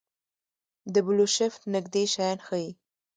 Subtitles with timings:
[0.93, 2.67] د بلوشفټ نږدې شیان ښيي.